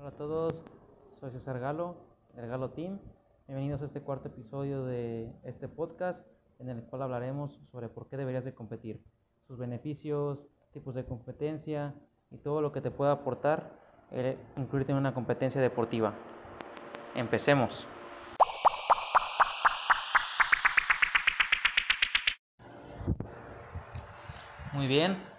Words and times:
Hola 0.00 0.08
a 0.08 0.16
todos, 0.16 0.54
soy 1.20 1.30
César 1.30 1.60
Galo, 1.60 1.94
del 2.32 2.48
Galo 2.48 2.70
Team. 2.70 2.98
Bienvenidos 3.46 3.82
a 3.82 3.84
este 3.84 4.00
cuarto 4.00 4.28
episodio 4.28 4.86
de 4.86 5.30
este 5.44 5.68
podcast 5.68 6.26
en 6.58 6.70
el 6.70 6.84
cual 6.84 7.02
hablaremos 7.02 7.60
sobre 7.70 7.90
por 7.90 8.08
qué 8.08 8.16
deberías 8.16 8.46
de 8.46 8.54
competir, 8.54 9.04
sus 9.46 9.58
beneficios, 9.58 10.46
tipos 10.72 10.94
de 10.94 11.04
competencia 11.04 11.94
y 12.30 12.38
todo 12.38 12.62
lo 12.62 12.72
que 12.72 12.80
te 12.80 12.90
pueda 12.90 13.12
aportar 13.12 13.78
el 14.10 14.38
incluirte 14.56 14.92
en 14.92 14.96
una 14.96 15.12
competencia 15.12 15.60
deportiva. 15.60 16.14
Empecemos. 17.14 17.86
Muy 24.72 24.86
bien. 24.86 25.29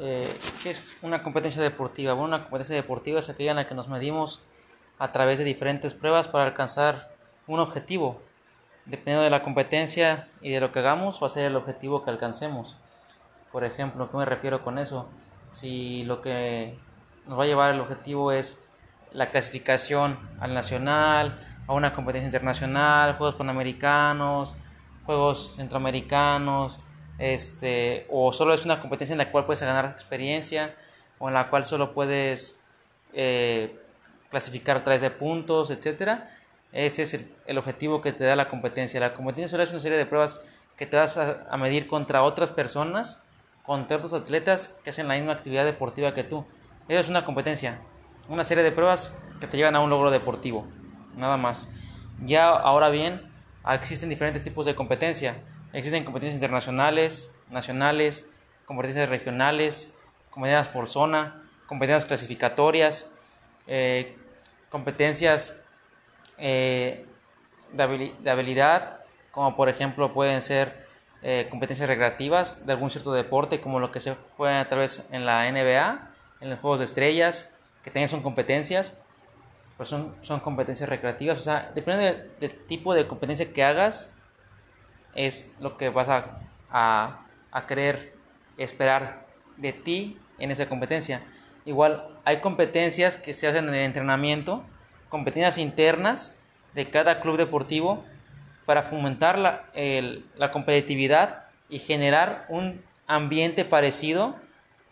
Eh, 0.00 0.32
¿Qué 0.62 0.70
es 0.70 0.96
una 1.02 1.22
competencia 1.22 1.60
deportiva? 1.62 2.12
Bueno, 2.12 2.36
una 2.36 2.44
competencia 2.44 2.76
deportiva 2.76 3.18
es 3.18 3.28
aquella 3.28 3.50
en 3.50 3.56
la 3.56 3.66
que 3.66 3.74
nos 3.74 3.88
medimos 3.88 4.42
a 4.98 5.10
través 5.10 5.38
de 5.38 5.44
diferentes 5.44 5.94
pruebas 5.94 6.28
para 6.28 6.44
alcanzar 6.44 7.10
un 7.46 7.60
objetivo. 7.60 8.22
Dependiendo 8.84 9.24
de 9.24 9.30
la 9.30 9.42
competencia 9.42 10.28
y 10.40 10.50
de 10.50 10.60
lo 10.60 10.72
que 10.72 10.78
hagamos, 10.78 11.22
va 11.22 11.26
a 11.26 11.30
ser 11.30 11.46
el 11.46 11.56
objetivo 11.56 12.04
que 12.04 12.10
alcancemos. 12.10 12.76
Por 13.50 13.64
ejemplo, 13.64 14.04
¿a 14.04 14.10
qué 14.10 14.16
me 14.16 14.24
refiero 14.24 14.62
con 14.62 14.78
eso? 14.78 15.08
Si 15.52 16.04
lo 16.04 16.22
que 16.22 16.78
nos 17.26 17.38
va 17.38 17.44
a 17.44 17.46
llevar 17.46 17.74
el 17.74 17.80
objetivo 17.80 18.32
es 18.32 18.62
la 19.12 19.30
clasificación 19.30 20.18
al 20.40 20.54
nacional, 20.54 21.44
a 21.66 21.72
una 21.72 21.92
competencia 21.92 22.26
internacional, 22.26 23.16
Juegos 23.16 23.34
Panamericanos, 23.34 24.56
Juegos 25.04 25.56
Centroamericanos, 25.56 26.80
este, 27.18 28.06
o 28.08 28.32
solo 28.32 28.54
es 28.54 28.64
una 28.64 28.80
competencia 28.80 29.12
en 29.12 29.18
la 29.18 29.30
cual 29.30 29.44
puedes 29.44 29.60
ganar 29.60 29.86
experiencia, 29.86 30.74
o 31.18 31.28
en 31.28 31.34
la 31.34 31.50
cual 31.50 31.64
solo 31.64 31.92
puedes 31.92 32.56
eh, 33.12 33.76
clasificar 34.30 34.76
a 34.76 34.84
través 34.84 35.00
de 35.00 35.10
puntos, 35.10 35.70
etcétera. 35.70 36.30
Ese 36.72 37.02
es 37.02 37.26
el, 37.46 37.58
objetivo 37.58 38.00
que 38.00 38.12
te 38.12 38.24
da 38.24 38.36
la 38.36 38.48
competencia. 38.48 39.00
La 39.00 39.14
competencia 39.14 39.48
solo 39.48 39.62
es 39.62 39.70
una 39.70 39.80
serie 39.80 39.98
de 39.98 40.06
pruebas 40.06 40.40
que 40.76 40.86
te 40.86 40.96
vas 40.96 41.16
a, 41.16 41.56
medir 41.56 41.86
contra 41.86 42.22
otras 42.22 42.50
personas, 42.50 43.24
contra 43.64 43.96
otros 43.96 44.12
atletas 44.12 44.78
que 44.84 44.90
hacen 44.90 45.08
la 45.08 45.14
misma 45.14 45.32
actividad 45.32 45.64
deportiva 45.64 46.14
que 46.14 46.24
tú. 46.24 46.44
Eso 46.88 47.00
es 47.00 47.08
una 47.08 47.24
competencia, 47.24 47.80
una 48.28 48.44
serie 48.44 48.62
de 48.62 48.70
pruebas 48.70 49.16
que 49.40 49.46
te 49.46 49.56
llevan 49.56 49.76
a 49.76 49.80
un 49.80 49.90
logro 49.90 50.10
deportivo, 50.10 50.66
nada 51.16 51.36
más. 51.36 51.68
Ya 52.24 52.48
ahora 52.48 52.90
bien, 52.90 53.30
existen 53.68 54.08
diferentes 54.08 54.44
tipos 54.44 54.66
de 54.66 54.74
competencia. 54.74 55.42
Existen 55.72 56.04
competencias 56.04 56.36
internacionales, 56.36 57.30
nacionales, 57.50 58.24
competencias 58.64 59.08
regionales, 59.08 59.92
competencias 60.30 60.68
por 60.68 60.86
zona, 60.86 61.42
competencias 61.66 62.06
clasificatorias, 62.06 63.06
eh, 63.66 64.16
competencias 64.70 65.54
eh, 66.38 67.06
de, 67.72 68.30
habilidad, 68.30 69.00
como 69.30 69.56
por 69.56 69.68
ejemplo 69.68 70.14
pueden 70.14 70.40
ser 70.40 70.86
eh, 71.22 71.46
competencias 71.50 71.88
recreativas 71.88 72.64
de 72.64 72.72
algún 72.72 72.90
cierto 72.90 73.12
deporte, 73.12 73.60
como 73.60 73.80
lo 73.80 73.92
que 73.92 74.00
se 74.00 74.16
juega 74.36 74.60
a 74.60 74.68
través 74.68 75.02
en 75.10 75.26
la 75.26 75.50
NBA, 75.50 76.10
en 76.40 76.50
los 76.50 76.60
Juegos 76.60 76.78
de 76.78 76.84
Estrellas, 76.84 77.50
que 77.82 77.90
también 77.90 78.08
son 78.08 78.22
competencias, 78.22 78.96
pues 79.76 79.88
son, 79.88 80.14
son 80.22 80.40
competencias 80.40 80.88
recreativas, 80.88 81.38
o 81.38 81.42
sea, 81.42 81.70
depende 81.74 82.30
del, 82.40 82.66
tipo 82.66 82.94
de 82.94 83.06
competencia 83.06 83.52
que 83.52 83.64
hagas, 83.64 84.14
es 85.14 85.50
lo 85.60 85.76
que 85.76 85.88
vas 85.88 86.08
a, 86.08 86.40
a, 86.70 87.26
a 87.50 87.66
querer 87.66 88.14
esperar 88.56 89.26
de 89.56 89.72
ti 89.72 90.18
en 90.38 90.50
esa 90.50 90.68
competencia. 90.68 91.22
Igual 91.64 92.08
hay 92.24 92.40
competencias 92.40 93.16
que 93.16 93.34
se 93.34 93.46
hacen 93.46 93.68
en 93.68 93.74
el 93.74 93.84
entrenamiento, 93.84 94.64
competencias 95.08 95.58
internas 95.58 96.38
de 96.74 96.88
cada 96.88 97.20
club 97.20 97.36
deportivo 97.36 98.04
para 98.66 98.82
fomentar 98.82 99.38
la, 99.38 99.64
la 100.36 100.52
competitividad 100.52 101.44
y 101.68 101.78
generar 101.78 102.46
un 102.48 102.82
ambiente 103.06 103.64
parecido 103.64 104.36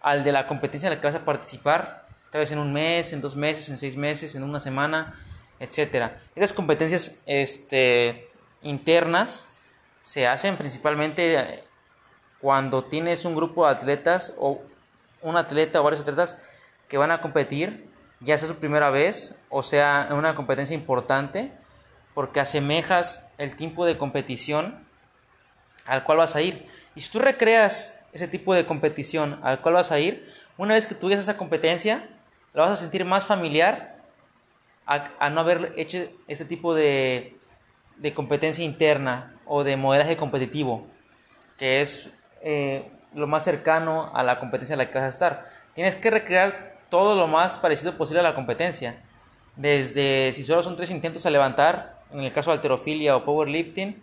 al 0.00 0.25
de 0.25 0.33
la 0.33 0.47
competencia 0.47 0.88
en 0.88 0.94
la 0.94 1.00
que 1.00 1.06
vas 1.06 1.15
a 1.15 1.25
participar, 1.25 2.06
tal 2.31 2.41
vez 2.41 2.50
en 2.50 2.59
un 2.59 2.72
mes, 2.72 3.12
en 3.12 3.21
dos 3.21 3.37
meses, 3.37 3.69
en 3.69 3.77
seis 3.77 3.97
meses, 3.97 4.34
en 4.34 4.43
una 4.43 4.60
semana, 4.60 5.19
etcétera. 5.60 6.21
Esas 6.34 6.53
competencias 6.53 7.16
este, 7.27 8.28
internas 8.62 9.47
se 10.06 10.28
hacen 10.28 10.56
principalmente 10.56 11.65
cuando 12.41 12.84
tienes 12.84 13.25
un 13.25 13.34
grupo 13.34 13.67
de 13.67 13.72
atletas 13.72 14.34
o 14.39 14.62
un 15.21 15.37
atleta 15.37 15.81
o 15.81 15.83
varios 15.83 16.03
atletas 16.03 16.39
que 16.87 16.97
van 16.97 17.11
a 17.11 17.21
competir 17.21 17.91
ya 18.21 18.39
sea 18.39 18.47
su 18.47 18.55
primera 18.55 18.91
vez 18.91 19.34
o 19.49 19.65
sea 19.65 20.06
en 20.09 20.15
una 20.15 20.37
competencia 20.37 20.75
importante, 20.75 21.50
porque 22.15 22.39
asemejas 22.39 23.28
el 23.37 23.56
tipo 23.56 23.84
de 23.84 23.99
competición 23.99 24.87
al 25.87 26.05
cual 26.05 26.19
vas 26.19 26.37
a 26.37 26.41
ir. 26.41 26.69
Y 26.95 27.00
si 27.00 27.11
tú 27.11 27.19
recreas 27.19 27.99
ese 28.12 28.28
tipo 28.28 28.55
de 28.55 28.65
competición 28.65 29.41
al 29.43 29.61
cual 29.61 29.75
vas 29.75 29.91
a 29.91 29.99
ir, 29.99 30.33
una 30.56 30.75
vez 30.75 30.87
que 30.87 30.95
tú 30.95 31.11
esa 31.11 31.37
competencia, 31.37 32.09
la 32.55 32.62
vas 32.62 32.71
a 32.71 32.77
sentir 32.77 33.05
más 33.05 33.27
familiar 33.27 33.97
a, 34.87 35.31
no 35.31 35.41
haber 35.41 35.72
hecho 35.77 35.99
ese 36.28 36.45
tipo 36.45 36.77
de, 36.77 37.37
de, 37.97 38.15
competencia 38.15 38.65
interna 38.65 39.35
o 39.47 39.65
de 39.65 39.77
modelaje 39.77 40.17
competitivo, 40.17 40.87
que 41.57 41.83
es 41.83 42.11
eh, 42.43 42.91
lo 43.15 43.27
más 43.27 43.45
cercano 43.45 44.11
a 44.15 44.23
la 44.23 44.39
competencia 44.39 44.75
en 44.75 44.79
la 44.79 44.91
que 44.91 44.99
vas 44.99 45.07
a 45.07 45.09
estar. 45.09 45.45
Tienes 45.75 45.97
que 45.97 46.11
recrear 46.11 46.77
todo 46.91 47.17
lo 47.17 47.27
más 47.27 47.59
parecido 47.59 47.97
posible 47.97 48.21
a 48.21 48.23
la 48.23 48.34
competencia. 48.34 49.03
Desde 49.57 50.33
si 50.33 50.45
solo 50.45 50.62
son 50.62 50.77
tres 50.77 50.91
intentos 50.91 51.25
a 51.27 51.31
levantar, 51.31 51.99
en 52.12 52.21
el 52.21 52.33
caso 52.33 52.51
de 52.51 52.57
alterofilia 52.57 53.17
o 53.17 53.25
powerlifting, 53.25 54.01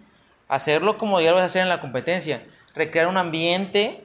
hacerlo 0.47 0.97
como 0.97 1.21
ya 1.21 1.29
lo 1.29 1.35
vas 1.35 1.43
a 1.43 1.47
hacer 1.47 1.61
en 1.61 1.69
la 1.69 1.79
competencia. 1.79 2.43
Recrear 2.75 3.07
un 3.07 3.17
ambiente 3.17 4.03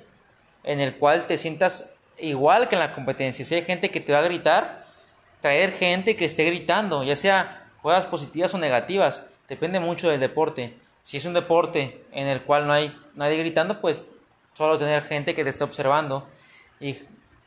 en 0.65 0.81
el 0.81 0.97
cual 0.97 1.27
te 1.27 1.39
sientas 1.39 1.95
igual 2.19 2.69
que 2.69 2.75
en 2.75 2.81
la 2.81 2.93
competencia. 2.93 3.45
Si 3.45 3.55
hay 3.55 3.63
gente 3.63 3.91
que 3.91 4.01
te 4.01 4.13
va 4.13 4.19
a 4.19 4.23
gritar, 4.23 4.87
traer 5.41 5.73
gente 5.73 6.17
que 6.17 6.25
esté 6.25 6.45
gritando, 6.45 7.05
ya 7.05 7.17
sea 7.17 7.71
juegas 7.81 8.07
positivas 8.07 8.53
o 8.55 8.59
negativas, 8.59 9.25
depende 9.49 9.81
mucho 9.81 10.11
del 10.11 10.21
deporte. 10.21 10.75
Si 11.09 11.17
es 11.17 11.25
un 11.25 11.33
deporte 11.33 12.05
en 12.13 12.27
el 12.27 12.43
cual 12.43 12.67
no 12.67 12.75
hay 12.75 12.95
nadie 13.15 13.39
gritando, 13.39 13.81
pues 13.81 14.05
solo 14.53 14.77
tener 14.77 15.03
gente 15.03 15.35
que 15.35 15.43
te 15.43 15.49
esté 15.49 15.65
observando 15.65 16.29
y 16.81 16.99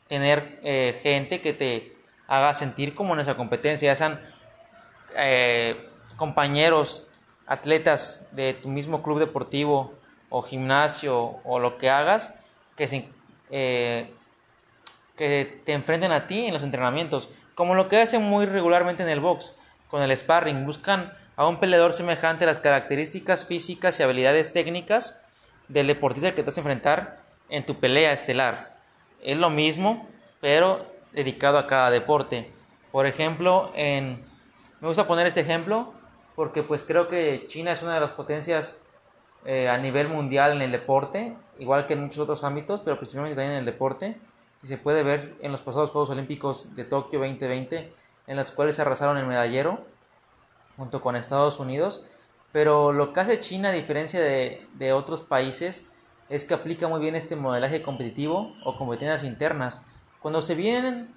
tener 0.07 0.59
eh, 0.63 0.99
gente 1.03 1.41
que 1.41 1.53
te 1.53 1.95
haga 2.27 2.55
sentir 2.55 2.95
como 2.95 3.13
en 3.13 3.19
esa 3.19 3.38
competencia, 3.38 3.95
sean 3.95 4.19
eh, 5.16 5.88
compañeros, 6.16 7.05
atletas 7.45 8.25
de 8.31 8.55
tu 8.55 8.67
mismo 8.67 9.03
club 9.03 9.19
deportivo 9.19 9.93
o 10.31 10.41
gimnasio 10.41 11.39
o 11.43 11.59
lo 11.59 11.78
que 11.78 11.91
hagas, 11.91 12.33
que, 12.75 13.11
eh, 13.51 14.11
que 15.16 15.61
te 15.63 15.73
enfrenten 15.73 16.11
a 16.11 16.25
ti 16.25 16.47
en 16.47 16.53
los 16.55 16.63
entrenamientos, 16.63 17.29
como 17.53 17.75
lo 17.75 17.89
que 17.89 18.01
hacen 18.01 18.23
muy 18.23 18.47
regularmente 18.47 19.03
en 19.03 19.09
el 19.09 19.19
box, 19.19 19.55
con 19.88 20.01
el 20.01 20.17
sparring, 20.17 20.66
buscan 20.66 21.13
a 21.35 21.47
un 21.47 21.59
peleador 21.59 21.93
semejante 21.93 22.45
las 22.45 22.59
características 22.59 23.45
físicas 23.45 23.99
y 23.99 24.03
habilidades 24.03 24.51
técnicas 24.51 25.21
del 25.67 25.87
deportista 25.87 26.31
que 26.31 26.37
te 26.37 26.43
vas 26.43 26.57
a 26.57 26.61
enfrentar 26.61 27.21
en 27.49 27.65
tu 27.65 27.79
pelea 27.79 28.13
estelar 28.13 28.71
es 29.23 29.37
lo 29.37 29.49
mismo, 29.49 30.07
pero 30.39 30.85
dedicado 31.11 31.57
a 31.57 31.67
cada 31.67 31.91
deporte. 31.91 32.51
Por 32.91 33.05
ejemplo, 33.05 33.71
en, 33.75 34.23
me 34.79 34.87
gusta 34.87 35.07
poner 35.07 35.27
este 35.27 35.41
ejemplo 35.41 35.93
porque 36.35 36.63
pues 36.63 36.83
creo 36.83 37.07
que 37.07 37.45
China 37.47 37.71
es 37.71 37.83
una 37.83 37.93
de 37.93 37.99
las 37.99 38.11
potencias 38.11 38.77
eh, 39.45 39.69
a 39.69 39.77
nivel 39.77 40.07
mundial 40.07 40.53
en 40.53 40.61
el 40.61 40.71
deporte, 40.71 41.35
igual 41.59 41.85
que 41.85 41.93
en 41.93 42.01
muchos 42.01 42.19
otros 42.19 42.43
ámbitos, 42.43 42.81
pero 42.81 42.97
principalmente 42.97 43.35
también 43.35 43.53
en 43.53 43.59
el 43.59 43.65
deporte. 43.65 44.17
Y 44.63 44.67
se 44.67 44.77
puede 44.77 45.03
ver 45.03 45.35
en 45.41 45.51
los 45.51 45.61
pasados 45.61 45.89
Juegos 45.89 46.09
Olímpicos 46.11 46.75
de 46.75 46.83
Tokio 46.83 47.19
2020, 47.19 47.93
en 48.27 48.37
los 48.37 48.51
cuales 48.51 48.75
se 48.75 48.84
arrasaron 48.84 49.17
el 49.17 49.25
medallero 49.25 49.85
junto 50.78 51.02
con 51.02 51.16
Estados 51.16 51.59
Unidos. 51.59 52.06
Pero 52.52 52.91
lo 52.91 53.14
que 53.14 53.20
hace 53.22 53.40
China, 53.40 53.70
a 53.70 53.73
diferencia 53.73 54.20
de, 54.20 54.68
de 54.73 54.94
otros 54.94 55.22
países, 55.22 55.85
es 56.32 56.46
que 56.46 56.53
aplica 56.53 56.88
muy 56.88 57.02
bien 57.02 57.16
este 57.16 57.35
modelaje 57.35 57.82
competitivo 57.82 58.53
o 58.64 58.78
competencias 58.78 59.23
internas. 59.23 59.82
Cuando 60.22 60.41
se 60.41 60.56
vienen 60.56 61.14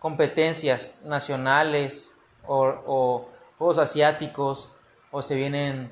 competencias 0.00 1.00
nacionales 1.04 2.12
o, 2.46 3.28
Juegos 3.56 3.78
Asiáticos 3.78 4.72
o 5.10 5.22
se 5.22 5.34
vienen 5.34 5.90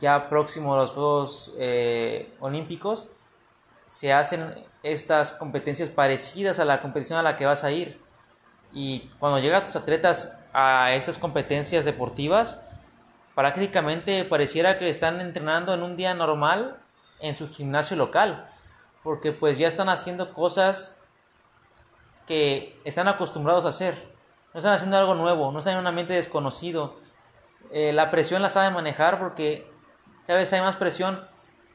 ya 0.00 0.28
próximos 0.28 0.76
los 0.76 0.90
Juegos 0.90 1.54
eh, 1.58 2.34
Olímpicos, 2.40 3.08
se 3.90 4.12
hacen 4.12 4.54
estas 4.82 5.32
competencias 5.32 5.90
parecidas 5.90 6.58
a 6.58 6.64
la 6.64 6.80
competición 6.80 7.18
a 7.18 7.22
la 7.22 7.36
que 7.36 7.46
vas 7.46 7.64
a 7.64 7.70
ir. 7.70 8.00
Y 8.72 9.10
cuando 9.18 9.38
llegan 9.38 9.64
tus 9.64 9.76
atletas 9.76 10.38
a 10.52 10.94
esas 10.94 11.18
competencias 11.18 11.84
deportivas, 11.84 12.66
prácticamente 13.34 14.24
pareciera 14.24 14.78
que 14.78 14.88
están 14.88 15.20
entrenando 15.20 15.72
en 15.72 15.82
un 15.82 15.96
día 15.96 16.14
normal 16.14 16.78
en 17.20 17.36
su 17.36 17.48
gimnasio 17.48 17.96
local, 17.96 18.50
porque 19.02 19.32
pues 19.32 19.58
ya 19.58 19.68
están 19.68 19.88
haciendo 19.88 20.34
cosas 20.34 20.98
que 22.26 22.80
están 22.84 23.08
acostumbrados 23.08 23.64
a 23.64 23.70
hacer. 23.70 24.12
no 24.52 24.58
están 24.58 24.74
haciendo 24.74 24.98
algo 24.98 25.14
nuevo, 25.14 25.50
no 25.50 25.60
están 25.60 25.74
en 25.74 25.80
un 25.80 25.86
ambiente 25.86 26.12
desconocido. 26.12 27.00
Eh, 27.70 27.92
la 27.92 28.10
presión 28.10 28.42
la 28.42 28.50
saben 28.50 28.74
manejar 28.74 29.18
porque 29.18 29.66
cada 30.26 30.38
vez 30.38 30.52
hay 30.52 30.60
más 30.60 30.76
presión 30.76 31.26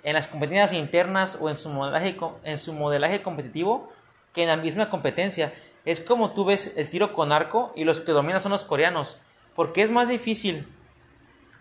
en 0.03 0.13
las 0.13 0.27
competencias 0.27 0.73
internas 0.73 1.37
o 1.41 1.49
en 1.49 1.55
su 1.55 1.69
modelaje, 1.69 2.15
en 2.43 2.57
su 2.59 2.73
modelaje 2.73 3.21
competitivo 3.21 3.89
que 4.33 4.43
en 4.43 4.49
la 4.49 4.57
misma 4.57 4.89
competencia. 4.89 5.53
Es 5.87 6.01
como 6.01 6.31
tú 6.31 6.43
ves 6.43 6.73
el 6.75 6.89
tiro 6.89 7.13
con 7.13 7.31
arco 7.31 7.71
y 7.73 7.85
los 7.85 8.01
que 8.01 8.11
dominan 8.11 8.41
son 8.41 8.51
los 8.51 8.65
coreanos. 8.65 9.21
Porque 9.55 9.81
es 9.81 9.89
más 9.89 10.09
difícil 10.09 10.67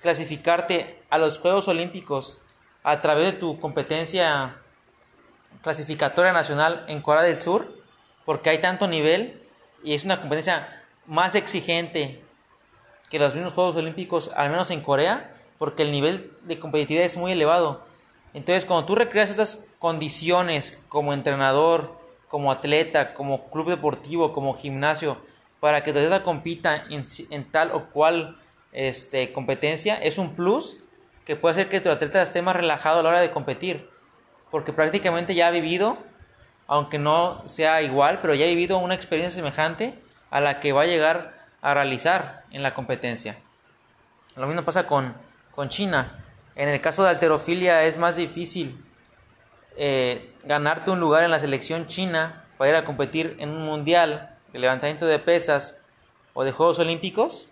clasificarte 0.02 1.00
a 1.10 1.18
los 1.18 1.38
Juegos 1.38 1.68
Olímpicos 1.68 2.42
a 2.82 3.00
través 3.00 3.26
de 3.26 3.38
tu 3.38 3.60
competencia 3.60 4.56
clasificatoria 5.62 6.32
nacional 6.32 6.84
en 6.88 7.02
Corea 7.02 7.22
del 7.22 7.38
Sur, 7.38 7.80
porque 8.24 8.50
hay 8.50 8.58
tanto 8.58 8.88
nivel 8.88 9.46
y 9.84 9.94
es 9.94 10.04
una 10.04 10.20
competencia 10.20 10.82
más 11.06 11.36
exigente 11.36 12.20
que 13.08 13.20
los 13.20 13.32
mismos 13.32 13.52
Juegos 13.52 13.76
Olímpicos, 13.76 14.32
al 14.34 14.50
menos 14.50 14.72
en 14.72 14.80
Corea, 14.80 15.36
porque 15.56 15.84
el 15.84 15.92
nivel 15.92 16.36
de 16.42 16.58
competitividad 16.58 17.06
es 17.06 17.16
muy 17.16 17.30
elevado. 17.30 17.86
Entonces, 18.34 18.64
cuando 18.64 18.86
tú 18.86 18.96
recreas 18.96 19.30
estas 19.30 19.68
condiciones 19.78 20.82
como 20.88 21.12
entrenador, 21.12 22.04
como 22.36 22.52
atleta, 22.52 23.14
como 23.14 23.48
club 23.48 23.70
deportivo, 23.70 24.34
como 24.34 24.52
gimnasio, 24.52 25.16
para 25.58 25.82
que 25.82 25.94
tu 25.94 26.00
atleta 26.00 26.22
compita 26.22 26.84
en, 26.90 27.50
tal 27.50 27.70
o 27.72 27.88
cual 27.88 28.36
este, 28.72 29.32
competencia, 29.32 29.94
es 29.94 30.18
un 30.18 30.34
plus 30.34 30.84
que 31.24 31.34
puede 31.34 31.52
hacer 31.52 31.70
que 31.70 31.80
tu 31.80 31.88
atleta 31.88 32.20
esté 32.20 32.42
más 32.42 32.54
relajado 32.54 33.00
a 33.00 33.02
la 33.02 33.08
hora 33.08 33.20
de 33.22 33.30
competir, 33.30 33.88
porque 34.50 34.74
prácticamente 34.74 35.34
ya 35.34 35.46
ha 35.46 35.50
vivido, 35.50 35.96
aunque 36.66 36.98
no 36.98 37.42
sea 37.48 37.80
igual, 37.80 38.18
pero 38.20 38.34
ya 38.34 38.44
ha 38.44 38.48
vivido 38.48 38.76
una 38.76 38.94
experiencia 38.94 39.34
semejante 39.34 39.98
a 40.28 40.42
la 40.42 40.60
que 40.60 40.74
va 40.74 40.82
a 40.82 40.86
llegar 40.86 41.46
a 41.62 41.72
realizar 41.72 42.44
en 42.50 42.62
la 42.62 42.74
competencia. 42.74 43.38
Lo 44.36 44.46
mismo 44.46 44.62
pasa 44.62 44.86
con, 44.86 45.14
con 45.52 45.70
China. 45.70 46.12
En 46.54 46.68
el 46.68 46.82
caso 46.82 47.02
de 47.02 47.08
alterofilia 47.08 47.84
es 47.84 47.96
más 47.96 48.16
difícil 48.16 48.84
eh, 49.78 50.34
ganarte 50.46 50.90
un 50.90 51.00
lugar 51.00 51.24
en 51.24 51.30
la 51.30 51.40
selección 51.40 51.86
china 51.86 52.44
para 52.56 52.70
ir 52.70 52.76
a 52.76 52.84
competir 52.84 53.36
en 53.38 53.50
un 53.50 53.64
mundial 53.64 54.36
de 54.52 54.58
levantamiento 54.58 55.06
de 55.06 55.18
pesas 55.18 55.82
o 56.34 56.44
de 56.44 56.52
Juegos 56.52 56.78
Olímpicos 56.78 57.50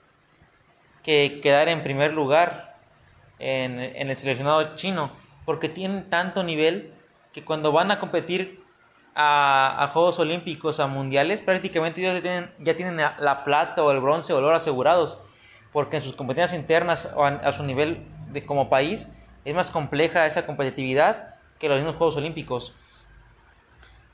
que 1.03 1.41
quedar 1.43 1.69
en 1.69 1.83
primer 1.83 2.15
lugar 2.15 2.79
en, 3.39 3.79
el 3.79 4.17
seleccionado 4.17 4.77
chino, 4.77 5.11
porque 5.45 5.69
tienen 5.69 6.09
tanto 6.09 6.43
nivel 6.43 6.95
que 7.33 7.45
cuando 7.45 7.73
van 7.73 7.91
a 7.91 7.99
competir 7.99 8.65
a, 9.15 9.91
Juegos 9.93 10.19
Olímpicos, 10.19 10.81
a 10.81 10.87
Mundiales, 10.87 11.43
prácticamente 11.43 12.01
ellos 12.01 12.15
ya 12.15 12.23
tienen, 12.23 12.53
ya 12.59 12.75
tienen 12.75 12.97
la 12.97 13.45
plata 13.45 13.85
o 13.85 13.91
el 13.91 14.01
bronce 14.01 14.33
o 14.33 14.39
el 14.39 14.45
oro 14.45 14.57
asegurados, 14.57 15.19
porque 15.73 15.97
en 15.97 16.03
sus 16.03 16.15
competencias 16.15 16.59
internas 16.59 17.09
o 17.15 17.25
a, 17.25 17.53
su 17.53 17.65
nivel 17.65 18.07
de, 18.31 18.47
como 18.47 18.71
país 18.71 19.09
es 19.45 19.55
más 19.55 19.71
compleja 19.71 20.27
esa 20.27 20.47
competitividad 20.47 21.35
que 21.59 21.69
los 21.69 21.79
mismos 21.79 21.97
Juegos 21.97 22.17
Olímpicos. 22.17 22.75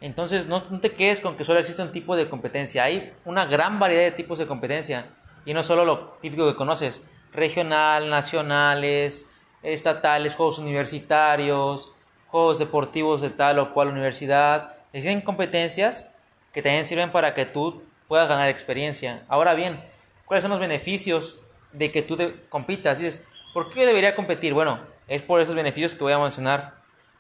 Entonces 0.01 0.47
no, 0.47 0.63
te 0.63 0.93
quedes 0.93 1.21
con 1.21 1.37
que 1.37 1.45
solo 1.45 1.61
existe 1.61 1.83
un 1.83 1.93
tipo 1.93 2.17
de 2.17 2.29
competencia, 2.29 2.85
hay 2.85 3.13
una 3.25 3.45
gran 3.45 3.79
variedad 3.79 4.03
de 4.03 4.13
tipos 4.13 4.39
de 4.39 4.47
competencia 4.47 5.07
y 5.45 5.53
no 5.53 5.63
solo 5.63 5.85
lo 5.85 6.17
típico 6.23 6.49
que 6.49 6.57
conoces, 6.57 7.03
regional, 7.33 8.09
nacionales, 8.09 9.27
estatales, 9.63 10.35
juegos 10.35 10.59
universitarios, 10.59 11.95
juegos 12.29 12.59
deportivos 12.59 13.21
de 13.21 13.31
tal 13.31 13.59
o 13.59 13.75
cual 13.75 13.89
universidad, 13.89 14.77
existen 14.93 15.21
competencias 15.21 16.09
que 16.53 16.63
también 16.63 16.87
sirven 16.87 17.13
para 17.13 17.35
que 17.35 17.45
tú 17.45 17.83
puedas 18.09 18.29
ganar 18.29 18.49
experiencia. 18.49 19.23
Ahora 19.29 19.55
bien, 19.55 19.81
¿cuáles 20.25 20.43
son 20.43 20.51
los 20.51 20.61
beneficios 20.61 21.41
de 21.73 21.93
que 21.93 22.03
tú 22.03 22.17
compitas? 22.49 22.99
Dices, 22.99 23.23
¿por 23.53 23.73
qué 23.73 23.87
debería 23.87 24.15
competir? 24.15 24.55
Bueno, 24.55 24.81
es 25.07 25.23
por 25.23 25.41
esos 25.41 25.55
beneficios 25.55 25.95
que 25.95 26.05
voy 26.05 26.13
a 26.13 26.19
mencionar 26.19 26.75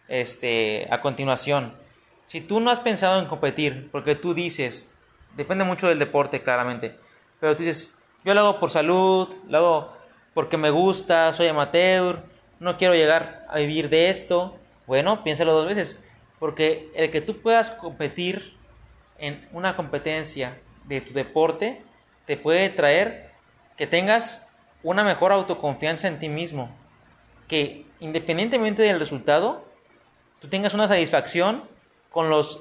este, 0.09 0.88
a 0.91 1.00
continuación. 1.00 1.75
Si 2.31 2.41
tú 2.41 2.61
no 2.61 2.71
has 2.71 2.79
pensado 2.79 3.19
en 3.19 3.27
competir, 3.27 3.88
porque 3.91 4.15
tú 4.15 4.35
dices, 4.35 4.94
depende 5.35 5.65
mucho 5.65 5.88
del 5.88 5.99
deporte 5.99 6.41
claramente, 6.41 6.94
pero 7.41 7.56
tú 7.56 7.65
dices, 7.65 7.93
yo 8.25 8.35
lo 8.35 8.41
hago 8.43 8.61
por 8.61 8.71
salud, 8.71 9.35
lo 9.49 9.59
hago 9.59 9.97
porque 10.32 10.56
me 10.56 10.71
gusta, 10.71 11.32
soy 11.32 11.49
amateur, 11.49 12.23
no 12.61 12.77
quiero 12.77 12.94
llegar 12.94 13.44
a 13.49 13.56
vivir 13.56 13.88
de 13.88 14.11
esto, 14.11 14.56
bueno, 14.87 15.25
piénsalo 15.25 15.55
dos 15.55 15.67
veces, 15.67 16.05
porque 16.38 16.88
el 16.94 17.11
que 17.11 17.21
tú 17.21 17.38
puedas 17.43 17.73
competir 17.73 18.55
en 19.19 19.49
una 19.50 19.75
competencia 19.75 20.56
de 20.85 21.00
tu 21.00 21.12
deporte 21.12 21.82
te 22.27 22.37
puede 22.37 22.71
traer 22.71 23.32
que 23.77 23.88
tengas 23.88 24.47
una 24.85 25.03
mejor 25.03 25.32
autoconfianza 25.32 26.06
en 26.06 26.21
ti 26.21 26.29
mismo, 26.29 26.71
que 27.49 27.87
independientemente 27.99 28.82
del 28.85 29.00
resultado, 29.00 29.65
tú 30.38 30.47
tengas 30.47 30.75
una 30.75 30.87
satisfacción 30.87 31.80
con, 32.10 32.28
los, 32.28 32.60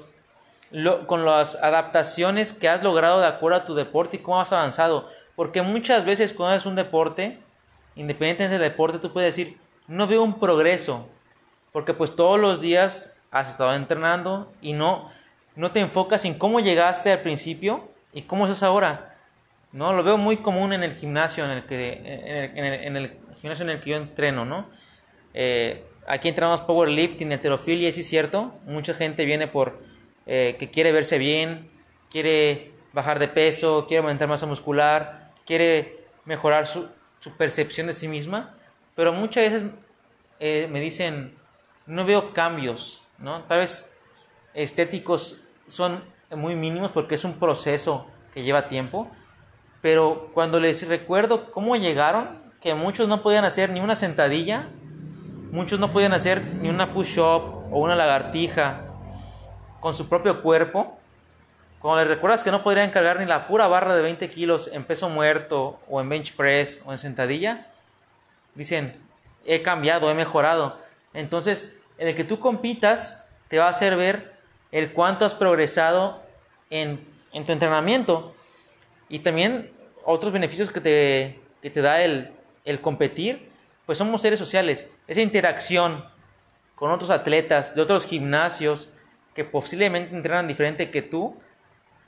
con 1.06 1.24
las 1.24 1.56
adaptaciones 1.56 2.52
que 2.52 2.68
has 2.68 2.82
logrado 2.82 3.20
de 3.20 3.26
acuerdo 3.26 3.58
a 3.58 3.64
tu 3.64 3.74
deporte 3.74 4.16
y 4.16 4.20
cómo 4.20 4.40
has 4.40 4.52
avanzado. 4.52 5.08
Porque 5.36 5.62
muchas 5.62 6.04
veces 6.04 6.32
cuando 6.32 6.54
haces 6.54 6.66
un 6.66 6.76
deporte, 6.76 7.38
independientemente 7.96 8.58
del 8.58 8.70
deporte, 8.70 8.98
tú 8.98 9.12
puedes 9.12 9.36
decir, 9.36 9.58
no 9.86 10.06
veo 10.06 10.22
un 10.22 10.38
progreso. 10.38 11.08
Porque 11.72 11.94
pues 11.94 12.14
todos 12.16 12.40
los 12.40 12.60
días 12.60 13.16
has 13.30 13.50
estado 13.50 13.74
entrenando 13.74 14.52
y 14.60 14.72
no, 14.72 15.10
no 15.54 15.72
te 15.72 15.80
enfocas 15.80 16.24
en 16.24 16.34
cómo 16.34 16.60
llegaste 16.60 17.12
al 17.12 17.20
principio 17.20 17.88
y 18.12 18.22
cómo 18.22 18.46
estás 18.46 18.62
ahora. 18.62 19.16
¿no? 19.72 19.92
Lo 19.92 20.02
veo 20.02 20.16
muy 20.16 20.38
común 20.38 20.72
en 20.72 20.82
el 20.82 20.94
gimnasio 20.94 21.44
en 21.44 21.50
el 21.50 21.64
que, 21.64 22.50
en 22.54 22.96
el, 22.96 23.18
gimnasio 23.40 23.64
en 23.64 23.70
el 23.70 23.80
que 23.80 23.90
yo 23.90 23.96
entreno, 23.96 24.44
¿no? 24.44 24.68
Eh, 25.32 25.84
aquí 26.06 26.28
entrenamos 26.28 26.60
powerlifting, 26.62 27.32
heterofilia, 27.32 27.92
sí 27.92 28.00
es 28.00 28.08
cierto, 28.08 28.52
mucha 28.66 28.94
gente 28.94 29.24
viene 29.24 29.46
por 29.46 29.80
eh, 30.26 30.56
que 30.58 30.70
quiere 30.70 30.92
verse 30.92 31.18
bien, 31.18 31.70
quiere 32.10 32.72
bajar 32.92 33.18
de 33.18 33.28
peso, 33.28 33.86
quiere 33.86 34.00
aumentar 34.00 34.28
masa 34.28 34.46
muscular, 34.46 35.32
quiere 35.46 36.04
mejorar 36.24 36.66
su, 36.66 36.88
percepción 37.36 37.86
de 37.86 37.94
sí 37.94 38.08
misma, 38.08 38.54
pero 38.94 39.12
muchas 39.12 39.50
veces 39.50 39.70
eh, 40.40 40.68
me 40.70 40.80
dicen, 40.80 41.36
no 41.86 42.04
veo 42.04 42.32
cambios, 42.32 43.02
¿no? 43.18 43.42
Tal 43.44 43.58
vez 43.58 43.92
estéticos 44.54 45.36
son 45.66 46.02
muy 46.30 46.56
mínimos 46.56 46.90
porque 46.92 47.14
es 47.14 47.24
un 47.24 47.38
proceso 47.38 48.06
que 48.32 48.42
lleva 48.42 48.68
tiempo, 48.68 49.10
pero 49.82 50.30
cuando 50.34 50.60
les 50.60 50.86
recuerdo 50.86 51.50
cómo 51.50 51.76
llegaron, 51.76 52.40
que 52.60 52.74
muchos 52.74 53.08
no 53.08 53.22
podían 53.22 53.44
hacer 53.44 53.70
ni 53.70 53.80
una 53.80 53.96
sentadilla, 53.96 54.68
muchos 55.50 55.80
no 55.80 55.92
podían 55.92 56.12
hacer 56.12 56.42
ni 56.60 56.68
una 56.68 56.92
push-up 56.92 57.66
o 57.72 57.78
una 57.80 57.96
lagartija 57.96 58.82
con 59.80 59.94
su 59.94 60.08
propio 60.08 60.42
cuerpo, 60.42 60.98
cuando 61.80 62.00
les 62.00 62.08
recuerdas 62.08 62.44
que 62.44 62.50
no 62.50 62.62
podrían 62.62 62.90
cargar 62.90 63.18
ni 63.18 63.26
la 63.26 63.46
pura 63.46 63.66
barra 63.66 63.96
de 63.96 64.02
20 64.02 64.28
kilos 64.28 64.68
en 64.72 64.84
peso 64.84 65.08
muerto 65.08 65.80
o 65.88 66.00
en 66.00 66.08
bench 66.10 66.34
press 66.36 66.82
o 66.84 66.92
en 66.92 66.98
sentadilla, 66.98 67.68
dicen, 68.54 69.00
he 69.46 69.62
cambiado, 69.62 70.10
he 70.10 70.14
mejorado. 70.14 70.76
Entonces, 71.14 71.74
en 71.96 72.08
el 72.08 72.14
que 72.14 72.24
tú 72.24 72.38
compitas 72.38 73.24
te 73.48 73.58
va 73.58 73.66
a 73.66 73.70
hacer 73.70 73.96
ver 73.96 74.34
el 74.72 74.92
cuánto 74.92 75.24
has 75.24 75.34
progresado 75.34 76.22
en, 76.68 76.98
tu 77.32 77.52
entrenamiento. 77.52 78.34
Y 79.08 79.20
también 79.20 79.70
otros 80.04 80.32
beneficios 80.32 80.70
que 80.70 80.80
te, 81.62 81.80
da 81.80 82.02
el 82.02 82.80
competir, 82.82 83.49
pues 83.90 83.98
somos 83.98 84.22
seres 84.22 84.38
sociales. 84.38 84.88
Esa 85.08 85.20
interacción 85.20 86.04
con 86.76 86.92
otros 86.92 87.10
atletas 87.10 87.74
de 87.74 87.82
otros 87.82 88.06
gimnasios 88.06 88.88
que 89.34 89.44
posiblemente 89.44 90.14
entrenan 90.14 90.46
diferente 90.46 90.92
que 90.92 91.02
tú, 91.02 91.34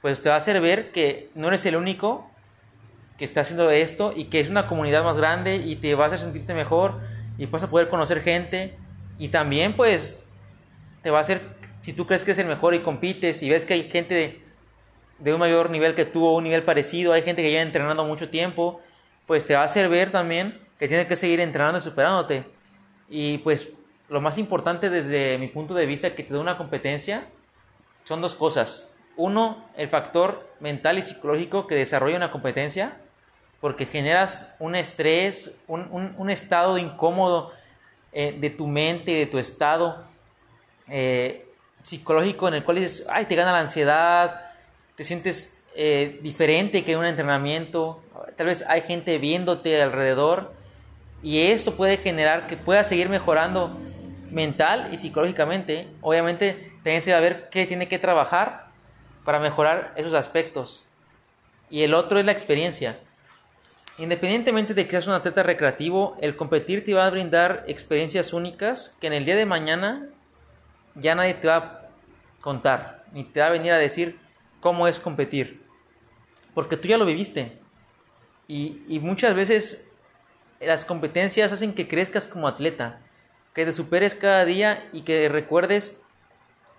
pues 0.01 0.21
te 0.21 0.29
va 0.29 0.37
a 0.37 0.39
hacer 0.39 0.61
ver 0.61 0.93
que 0.93 1.31
no 1.35 1.49
eres 1.49 1.67
el 1.67 1.75
único 1.75 2.31
que 3.19 3.25
está 3.25 3.41
haciendo 3.41 3.69
esto 3.73 4.13
y 4.15 4.27
que 4.27 4.39
es 4.39 4.49
una 4.49 4.69
comunidad 4.69 5.03
más 5.03 5.17
grande 5.17 5.57
y 5.57 5.75
te 5.75 5.97
vas 5.97 6.13
a 6.13 6.19
sentirte 6.19 6.55
mejor 6.55 7.01
y 7.37 7.47
vas 7.47 7.65
a 7.65 7.69
poder 7.69 7.89
conocer 7.89 8.23
gente 8.23 8.79
y 9.19 9.31
también 9.31 9.75
pues 9.75 10.21
te 11.03 11.11
va 11.11 11.19
a 11.19 11.23
hacer, 11.23 11.41
si 11.81 11.93
tú 11.93 12.07
crees 12.07 12.23
que 12.23 12.31
es 12.31 12.39
el 12.39 12.47
mejor 12.47 12.75
y 12.75 12.83
compites 12.83 13.43
y 13.43 13.51
ves 13.51 13.67
que 13.67 13.75
hay 13.75 13.91
gente 13.91 14.41
de, 15.19 15.33
un 15.33 15.41
mayor 15.41 15.69
nivel 15.69 15.97
que 15.97 16.05
tú 16.05 16.27
o 16.27 16.37
un 16.37 16.45
nivel 16.45 16.63
parecido, 16.63 17.13
hay 17.13 17.23
gente 17.23 17.43
que 17.43 17.51
lleva 17.51 17.63
entrenando 17.63 18.05
mucho 18.05 18.31
tiempo, 18.31 18.81
pues 19.27 19.45
te 19.45 19.55
va 19.55 19.63
a 19.63 19.65
hacer 19.65 19.89
ver 19.89 20.13
también 20.13 20.63
que 20.83 20.89
tienes 20.89 21.07
que 21.07 21.15
seguir 21.15 21.39
entrenando 21.39 21.79
y 21.79 21.81
superándote. 21.81 22.45
Y 23.09 23.39
pues 23.39 23.69
lo 24.09 24.21
más 24.21 24.37
importante 24.37 24.91
desde 24.91 25.39
mi 25.39 25.47
punto 25.47 25.75
de 25.75 25.87
vista 25.87 26.13
que 26.17 26.25
te 26.25 26.35
da 26.35 26.41
una 26.41 26.59
competencia 26.59 27.29
son 28.03 28.21
dos 28.21 28.35
cosas. 28.35 28.91
Uno, 29.17 29.65
el 29.77 29.89
factor 29.89 30.51
mental 30.59 30.99
y 30.99 31.03
psicológico 31.03 31.69
que 31.69 31.77
desarrolla 31.77 32.17
una 32.17 32.33
competencia, 32.33 33.01
porque 33.61 33.87
generas 33.87 34.57
un 34.59 34.75
estrés, 34.75 35.57
un, 35.69 36.17
un 36.19 36.31
estado 36.31 36.77
incómodo 36.79 37.53
eh, 38.13 38.37
de 38.37 38.51
tu 38.51 38.67
mente, 38.67 39.13
de 39.13 39.27
tu 39.27 39.39
estado 39.39 40.05
eh, 40.89 41.47
psicológico 41.85 42.49
en 42.49 42.55
el 42.55 42.65
cual 42.65 42.79
dices, 42.79 43.07
ay, 43.09 43.27
te 43.27 43.37
gana 43.37 43.53
la 43.53 43.61
ansiedad, 43.61 44.51
te 44.97 45.05
sientes 45.05 45.63
eh, 45.77 46.19
diferente 46.25 46.83
que 46.83 46.97
un 46.97 47.05
entrenamiento, 47.05 48.03
tal 48.35 48.49
vez 48.49 48.65
hay 48.67 48.81
gente 48.81 49.19
viéndote 49.19 49.81
alrededor 49.81 50.61
y 51.23 51.41
esto 51.41 51.75
puede 51.75 51.97
generar 51.97 52.47
que 52.47 52.57
puedas 52.57 52.89
seguir 52.89 53.09
mejorando 53.09 53.79
mental 54.31 54.89
y 54.93 54.97
psicológicamente. 54.97 55.89
Obviamente 56.01 56.73
también 56.83 57.03
se 57.03 57.13
va 57.13 57.19
a 57.19 57.21
ver 57.21 57.49
qué 57.51 57.67
tiene 57.67 57.89
que 57.89 57.99
trabajar 57.99 58.67
para 59.25 59.39
mejorar 59.39 59.93
esos 59.97 60.15
aspectos. 60.15 60.85
Y 61.71 61.83
el 61.83 61.95
otro 61.95 62.19
es 62.19 62.27
la 62.27 62.33
experiencia. 62.33 62.99
Independientemente 63.99 64.75
de 64.75 64.85
que 64.85 64.93
seas 64.93 65.07
un 65.07 65.15
atleta 65.15 65.43
recreativo, 65.43 66.17
el 66.21 66.35
competir 66.35 66.83
te 66.85 66.95
va 66.95 67.07
a 67.07 67.11
brindar 67.11 67.65
experiencias 67.69 68.33
únicas 68.33 68.97
que 69.01 69.07
en 69.07 69.13
el 69.13 69.25
día 69.25 69.37
de 69.37 69.47
mañana 69.47 70.09
ya 70.95 71.15
nadie 71.15 71.35
te 71.35 71.49
va 71.49 71.57
a 71.57 71.89
contar, 72.41 73.05
ni 73.13 73.25
te 73.25 73.41
va 73.41 73.47
a 73.47 73.51
venir 73.51 73.73
a 73.73 73.79
decir 73.79 74.19
cómo 74.61 74.89
es 74.89 74.99
competir. 74.99 75.63
Porque 76.55 76.77
tú 76.77 76.89
ya 76.89 76.99
lo 76.99 77.07
viviste. 77.07 77.59
Y, 78.49 78.99
muchas 79.01 79.35
veces 79.35 79.89
las 80.65 80.85
competencias 80.85 81.53
hacen 81.53 81.75
que 81.75 81.89
crezcas 81.89 82.27
como 82.27 82.49
atleta, 82.49 83.01
que 83.55 83.65
te 83.65 83.73
superes 83.73 84.15
cada 84.15 84.45
día 84.45 84.83
y 84.93 85.03
que 85.03 85.29
recuerdes 85.29 86.01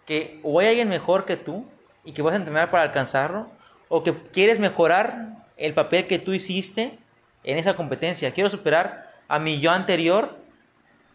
que 0.06 0.40
o 0.44 0.60
hay 0.60 0.68
alguien 0.68 0.90
mejor 0.90 1.26
que 1.26 1.38
tú 1.38 1.66
y 2.04 2.12
que 2.12 2.22
vas 2.22 2.34
a 2.34 2.38
entrenar 2.38 2.72
para 2.72 2.84
alcanzarlo, 2.84 3.50
o 3.88 4.04
que 4.04 4.14
quieres 4.14 4.60
mejorar 4.60 5.46
el 5.56 5.74
papel 5.74 6.08
que 6.08 6.20
tú 6.20 6.34
hiciste 6.34 6.98
en 7.44 7.58
esa 7.58 7.76
competencia. 7.76 8.32
Quiero 8.32 8.50
superar 8.50 9.12
a 9.28 9.40
mi 9.40 9.60
yo 9.60 9.72
anterior 9.72 10.38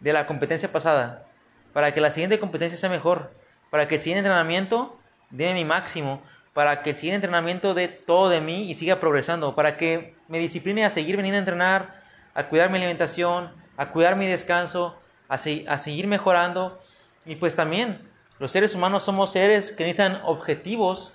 de 0.00 0.12
la 0.12 0.26
competencia 0.26 0.70
pasada, 0.70 1.26
para 1.72 1.92
que 1.92 2.00
la 2.00 2.10
siguiente 2.10 2.38
competencia 2.38 2.78
sea 2.78 2.88
mejor, 2.88 3.32
para 3.70 3.88
que 3.88 3.96
el 3.96 4.00
siguiente 4.00 4.20
entrenamiento 4.20 4.98
dé 5.30 5.52
mi 5.54 5.64
máximo, 5.64 6.22
para 6.54 6.82
que 6.82 6.90
el 6.90 6.96
siguiente 6.96 7.26
entrenamiento 7.26 7.74
dé 7.74 7.88
todo 7.88 8.30
de 8.30 8.40
mí 8.40 8.70
y 8.70 8.74
siga 8.74 9.00
progresando, 9.00 9.54
para 9.54 9.76
que 9.76 10.14
me 10.28 10.38
discipline 10.38 10.84
a 10.84 10.90
seguir 10.90 11.16
veniendo 11.16 11.36
a 11.36 11.40
entrenar, 11.40 11.97
a 12.38 12.48
cuidar 12.48 12.70
mi 12.70 12.78
alimentación, 12.78 13.50
a 13.76 13.90
cuidar 13.90 14.14
mi 14.14 14.24
descanso, 14.28 14.96
a, 15.28 15.34
a 15.34 15.78
seguir 15.78 16.06
mejorando. 16.06 16.78
Y 17.26 17.34
pues 17.34 17.56
también 17.56 18.08
los 18.38 18.52
seres 18.52 18.76
humanos 18.76 19.02
somos 19.02 19.32
seres 19.32 19.72
que 19.72 19.84
necesitan 19.84 20.22
objetivos 20.24 21.14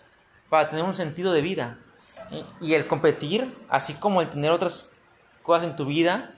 para 0.49 0.69
tener 0.69 0.83
un 0.83 0.93
sentido 0.93 1.31
de 1.31 1.41
vida. 1.41 1.79
Y 2.59 2.73
el 2.73 2.87
competir, 2.87 3.47
así 3.69 3.93
como 3.93 4.19
el 4.19 4.27
tener 4.27 4.51
otras 4.51 4.89
cosas 5.43 5.63
en 5.65 5.77
tu 5.77 5.85
vida, 5.85 6.35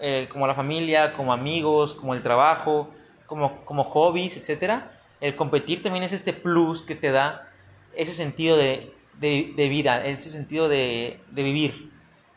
eh, 0.00 0.28
como 0.32 0.48
la 0.48 0.56
familia, 0.56 1.12
como 1.12 1.32
amigos, 1.32 1.94
como 1.94 2.12
el 2.12 2.22
trabajo, 2.24 2.90
como, 3.26 3.64
como 3.64 3.84
hobbies, 3.84 4.36
etc. 4.36 4.86
El 5.20 5.36
competir 5.36 5.84
también 5.84 6.02
es 6.02 6.12
este 6.12 6.32
plus 6.32 6.82
que 6.82 6.96
te 6.96 7.12
da 7.12 7.48
ese 7.94 8.12
sentido 8.12 8.56
de, 8.56 8.92
de, 9.20 9.68
vida, 9.68 10.04
ese 10.04 10.32
sentido 10.32 10.68
de, 10.68 11.20
de 11.30 11.42
vivir. 11.44 11.92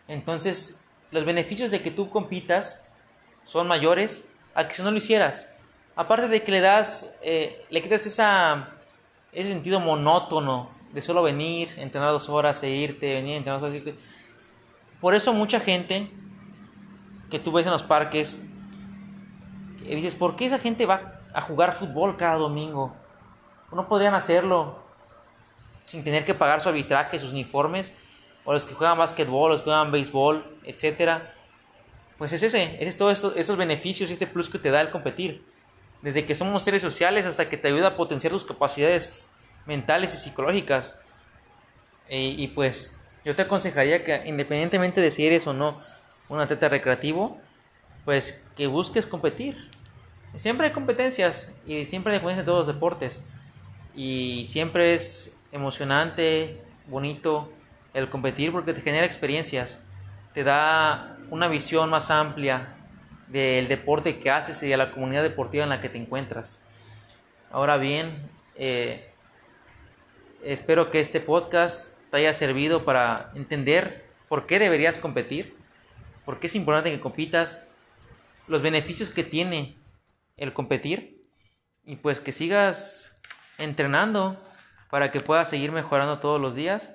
Entonces, 0.07 0.77
los 1.13 1.25
beneficios 1.25 1.72
de 1.72 1.82
que 1.82 1.91
tú 1.91 2.10
compitas 2.10 2.82
son 3.46 3.67
mayores 3.67 4.25
a 4.55 4.67
que 4.67 4.74
si 4.74 4.82
no 4.82 4.91
lo 4.91 4.98
hicieras. 4.98 5.48
Aparte 5.96 6.27
de 6.27 6.41
que 6.41 6.51
le 6.51 6.60
das, 6.60 7.12
eh, 7.22 7.63
le 7.70 7.82
quitas 7.82 8.05
ese 8.05 9.48
sentido 9.48 9.79
monótono 9.79 10.70
de 10.91 11.01
solo 11.03 11.22
venir, 11.22 11.70
entrenar 11.77 12.12
dos 12.12 12.29
horas 12.29 12.63
e 12.63 12.70
irte, 12.70 13.13
venir, 13.13 13.38
entrenar 13.38 13.62
dos 13.62 13.70
horas 13.70 13.75
e 13.86 13.89
irte. 13.89 14.00
Por 15.00 15.13
eso 15.13 15.34
mucha 15.34 15.60
gente 15.60 16.10
que 17.29 17.38
tú 17.38 17.51
ves 17.51 17.65
en 17.65 17.72
los 17.72 17.84
parques, 17.84 18.41
y 19.84 19.96
dices, 19.96 20.15
¿por 20.15 20.36
qué 20.36 20.46
esa 20.46 20.60
gente 20.60 20.86
va 20.86 21.20
a 21.34 21.41
jugar 21.41 21.74
fútbol 21.74 22.17
cada 22.17 22.36
domingo? 22.36 22.96
No 23.72 23.88
podrían 23.88 24.13
hacerlo 24.15 24.79
sin 25.86 26.03
tener 26.03 26.25
que 26.25 26.34
pagar 26.34 26.62
su 26.62 26.70
arbitraje, 26.70 27.20
sus 27.20 27.34
uniformes, 27.34 27.93
o 28.45 28.53
los 28.53 28.65
que 28.65 28.73
juegan 28.73 28.97
básquetbol, 28.97 29.51
los 29.51 29.62
que 29.62 29.65
juegan 29.65 29.91
béisbol, 29.91 30.59
etcétera. 30.63 31.33
Pues 32.17 32.33
es 32.33 32.43
ese, 32.43 32.77
es 32.79 32.97
todos 32.97 33.13
estos, 33.13 33.35
estos 33.35 33.57
beneficios, 33.57 34.12
este 34.12 34.27
plus 34.27 34.50
que 34.50 34.59
te 34.59 34.71
da 34.71 34.81
el 34.81 34.89
competir 34.91 35.43
desde 36.03 36.25
que 36.25 36.35
somos 36.35 36.63
seres 36.63 36.81
sociales 36.81 37.25
hasta 37.25 37.50
que 37.50 37.57
te 37.57 37.69
ayuda 37.69 37.88
a 37.88 37.95
potenciar 37.95 38.31
tus 38.31 38.43
capacidades 38.43 39.25
mentales 39.65 40.13
y 40.13 40.17
psicológicas. 40.17 41.00
Y, 42.09 42.50
pues 42.50 42.97
yo 43.25 43.35
te 43.35 43.41
aconsejaría 43.41 44.03
que 44.03 44.21
independientemente 44.25 45.01
de 45.01 45.09
si 45.09 45.25
eres 45.25 45.47
o 45.47 45.53
no 45.53 45.81
un 46.29 46.39
atleta 46.39 46.69
recreativo, 46.69 47.39
pues 48.05 48.43
que 48.55 48.67
busques 48.67 49.07
competir. 49.07 49.71
Siempre 50.35 50.67
hay 50.67 50.73
competencias 50.73 51.53
y 51.65 51.85
siempre 51.85 52.13
hay 52.13 52.19
competencias 52.19 52.41
en 52.41 52.45
todos 52.45 52.67
los 52.67 52.75
deportes. 52.75 53.21
Y 53.95 54.45
siempre 54.45 54.93
es 54.93 55.35
emocionante, 55.51 56.62
bonito 56.88 57.50
el 57.93 58.09
competir 58.09 58.51
porque 58.51 58.73
te 58.73 58.81
genera 58.81 59.05
experiencias, 59.05 59.83
te 60.33 60.43
da 60.43 61.17
una 61.29 61.47
visión 61.47 61.89
más 61.89 62.12
amplia 62.12 62.75
del 63.27 63.67
deporte 63.67 64.19
que 64.19 64.31
haces 64.31 64.62
y 64.63 64.67
de 64.67 64.77
la 64.77 64.91
comunidad 64.91 65.23
deportiva 65.23 65.63
en 65.63 65.69
la 65.69 65.81
que 65.81 65.89
te 65.89 65.97
encuentras. 65.97 66.62
Ahora 67.51 67.77
bien, 67.77 68.29
eh, 68.55 69.12
espero 70.43 70.91
que 70.91 71.00
este 71.00 71.19
podcast 71.19 71.93
te 72.12 72.17
haya 72.17 72.33
servido 72.33 72.85
para 72.85 73.31
entender 73.35 74.05
por 74.27 74.45
qué 74.45 74.59
deberías 74.59 74.97
competir, 74.97 75.55
por 76.25 76.39
qué 76.39 76.47
es 76.47 76.55
importante 76.55 76.91
que 76.91 77.00
compitas, 77.00 77.63
los 78.47 78.62
beneficios 78.62 79.09
que 79.09 79.23
tiene 79.23 79.75
el 80.38 80.53
competir 80.53 81.21
y 81.85 81.95
pues 81.97 82.19
que 82.19 82.31
sigas 82.31 83.13
entrenando 83.57 84.41
para 84.89 85.12
que 85.12 85.21
puedas 85.21 85.50
seguir 85.50 85.71
mejorando 85.71 86.19
todos 86.19 86.39
los 86.39 86.55
días. 86.55 86.92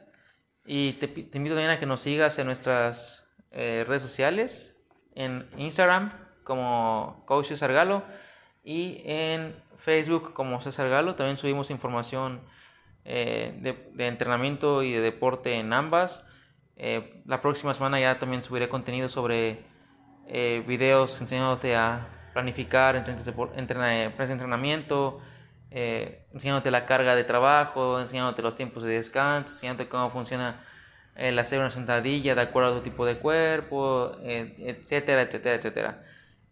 Y 0.70 0.92
te, 0.92 1.06
invito 1.06 1.54
también 1.54 1.70
a 1.70 1.78
que 1.78 1.86
nos 1.86 2.02
sigas 2.02 2.38
en 2.38 2.44
nuestras 2.46 3.26
eh, 3.52 3.86
redes 3.88 4.02
sociales, 4.02 4.76
en 5.14 5.48
Instagram, 5.56 6.12
como 6.44 7.22
Coach 7.24 7.46
César 7.46 7.72
Galo 7.72 8.04
y 8.62 9.00
en 9.06 9.56
Facebook 9.78 10.34
como 10.34 10.60
César 10.60 10.90
Galo. 10.90 11.14
También 11.14 11.38
subimos 11.38 11.70
información 11.70 12.42
eh, 13.06 13.58
de, 13.94 14.06
entrenamiento 14.06 14.82
y 14.82 14.92
de 14.92 15.00
deporte 15.00 15.54
en 15.54 15.72
ambas. 15.72 16.26
Eh, 16.76 17.22
la 17.24 17.40
próxima 17.40 17.72
semana 17.72 17.98
ya 17.98 18.18
también 18.18 18.44
subiré 18.44 18.68
contenido 18.68 19.08
sobre 19.08 19.64
videos 20.66 21.18
enseñándote 21.22 21.74
a 21.74 22.10
planificar 22.34 22.94
entrenamiento, 23.56 25.18
enseñándote 25.70 26.70
la 26.70 26.86
carga 26.86 27.14
de 27.14 27.24
trabajo, 27.24 28.00
enseñándote 28.00 28.42
los 28.42 28.54
tiempos 28.54 28.82
de 28.82 28.90
descanso, 28.90 29.52
enseñándote 29.52 29.88
cómo 29.88 30.10
funciona 30.10 30.64
el 31.14 31.38
hacer 31.38 31.58
una 31.58 31.70
sentadilla 31.70 32.34
de 32.34 32.40
acuerdo 32.40 32.70
a 32.70 32.74
tu 32.76 32.82
tipo 32.82 33.04
de 33.04 33.18
cuerpo, 33.18 34.12
etcétera, 34.22 35.22
etcétera, 35.22 35.56
etcétera. 35.56 36.04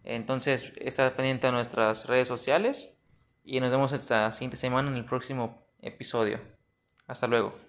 Entonces, 0.05 0.73
está 0.77 1.15
pendiente 1.17 1.47
a 1.47 1.53
nuestras 1.53 2.07
redes 2.07 2.29
sociales 2.29 2.97
y 3.45 3.61
nos 3.61 3.71
vemos 3.71 3.93
esta 3.93 4.31
siguiente 4.33 4.57
semana 4.57 4.91
en 4.91 4.97
el 4.97 5.05
próximo 5.05 5.67
episodio. 5.81 6.41
Hasta 7.07 7.27
luego. 7.27 7.66